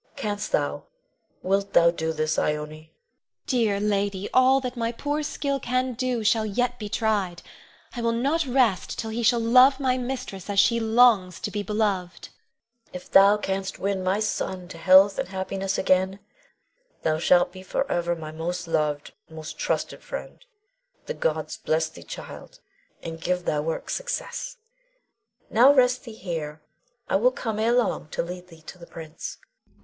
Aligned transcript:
Canst 0.15 0.51
thou, 0.51 0.85
wilt 1.43 1.73
thou 1.73 1.91
do 1.91 2.11
this, 2.11 2.39
Ione? 2.39 2.55
Ione. 2.75 2.91
Dear 3.45 3.79
lady, 3.79 4.27
all 4.33 4.59
that 4.61 4.75
my 4.75 4.91
poor 4.91 5.21
skill 5.21 5.59
can 5.59 5.93
do 5.93 6.23
shall 6.23 6.43
yet 6.43 6.79
be 6.79 6.89
tried. 6.89 7.43
I 7.95 8.01
will 8.01 8.11
not 8.11 8.47
rest 8.47 8.97
till 8.97 9.11
he 9.11 9.21
shall 9.21 9.39
love 9.39 9.79
my 9.79 9.99
mistress 9.99 10.49
as 10.49 10.59
she 10.59 10.79
longs 10.79 11.39
to 11.41 11.51
be 11.51 11.61
beloved. 11.61 12.29
Queen. 12.87 12.93
If 12.95 13.11
thou 13.11 13.37
canst 13.37 13.77
win 13.77 14.03
my 14.03 14.19
son 14.19 14.67
to 14.69 14.79
health 14.79 15.19
and 15.19 15.27
happiness 15.27 15.77
again, 15.77 16.17
thou 17.03 17.19
shalt 17.19 17.51
be 17.51 17.61
forever 17.61 18.15
my 18.15 18.31
most 18.31 18.67
loved, 18.67 19.13
most 19.29 19.59
trusted 19.59 20.01
friend. 20.01 20.43
The 21.05 21.13
gods 21.13 21.57
bless 21.57 21.89
thee, 21.89 22.01
child, 22.01 22.59
and 23.03 23.21
give 23.21 23.45
thy 23.45 23.59
work 23.59 23.91
success! 23.91 24.57
Now 25.51 25.71
rest 25.71 26.05
thee 26.05 26.13
here. 26.13 26.59
I 27.07 27.17
will 27.17 27.29
come 27.29 27.59
ere 27.59 27.71
long 27.73 28.07
to 28.07 28.23
lead 28.23 28.47
thee 28.47 28.63
to 28.63 28.79
the 28.79 28.87
prince. 28.87 29.37